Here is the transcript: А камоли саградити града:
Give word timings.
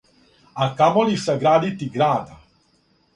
А 0.53 0.69
камоли 0.75 1.17
саградити 1.17 1.85
града: 1.85 2.37